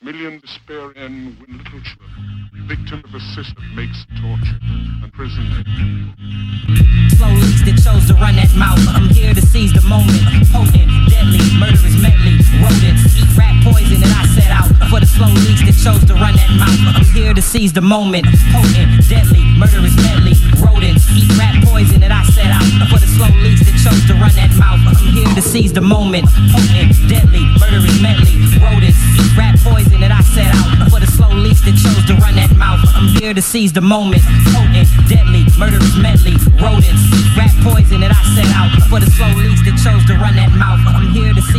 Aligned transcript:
Million 0.00 0.38
despair 0.38 0.92
in 0.92 1.34
little 1.42 1.82
children, 1.82 2.70
victim 2.70 3.02
of 3.02 3.12
a 3.12 3.18
system 3.34 3.58
makes 3.74 4.06
torture 4.22 4.54
and 5.02 5.10
prison. 5.12 5.42
Slow 7.18 7.34
leaks 7.34 7.66
that 7.66 7.82
chose 7.82 8.06
to 8.06 8.14
run 8.14 8.38
that 8.38 8.54
mouth. 8.54 8.78
I'm 8.94 9.10
here 9.10 9.34
to 9.34 9.42
seize 9.42 9.74
the 9.74 9.82
moment. 9.82 10.22
Potent, 10.54 10.86
deadly, 11.10 11.42
murderous 11.58 11.98
medley. 11.98 12.38
Rodents 12.62 13.10
eat 13.18 13.26
rat 13.34 13.58
poison 13.66 13.98
and 13.98 14.14
I 14.14 14.22
set 14.38 14.54
out 14.54 14.70
for 14.86 15.02
the 15.02 15.10
slow 15.10 15.34
leaks 15.34 15.66
that 15.66 15.74
chose 15.74 16.06
to 16.06 16.14
run 16.14 16.30
that 16.30 16.52
mouth. 16.54 16.78
I'm 16.94 17.02
here 17.10 17.34
to 17.34 17.42
seize 17.42 17.74
the 17.74 17.82
moment. 17.82 18.30
Potent, 18.54 19.02
deadly, 19.10 19.42
murderous 19.58 19.98
medley. 19.98 20.38
Rodents 20.62 21.10
eat 21.10 21.26
rat 21.34 21.58
poison 21.66 22.06
and 22.06 22.14
I 22.14 22.22
set 22.30 22.54
out 22.54 22.62
for 22.86 23.02
the 23.02 23.10
slow 23.18 23.34
leaks 23.42 23.66
that 23.66 23.74
chose 23.74 24.06
to 24.06 24.14
run 24.14 24.30
that 24.38 24.54
mouth. 24.54 24.78
I'm 24.78 24.94
here 25.10 25.34
to 25.34 25.42
seize 25.42 25.74
the 25.74 25.82
moment. 25.82 26.30
Potent, 26.54 26.94
deadly, 27.10 27.42
murderous 27.58 27.98
medley. 27.98 28.46
Rodents 28.62 28.94
eat 29.18 29.34
rat 29.34 29.58
poison 29.58 29.67
here 33.20 33.34
to 33.34 33.42
seize 33.42 33.72
the 33.72 33.80
moment. 33.80 34.22
Potent, 34.54 34.88
deadly, 35.08 35.44
murderous 35.58 35.96
medley, 35.96 36.34
rodents, 36.60 37.02
rat 37.36 37.50
poison 37.62 38.00
that 38.00 38.12
I 38.14 38.22
set 38.34 38.46
out 38.54 38.70
for 38.88 39.00
the 39.00 39.10
slow 39.10 39.32
leaks 39.34 39.62
that 39.66 39.74
chose 39.82 40.04
to 40.06 40.14
run 40.14 40.36
that 40.36 40.52
mouth. 40.54 40.80
I'm 40.86 41.10
here 41.10 41.34
to 41.34 41.42
moment. 41.42 41.57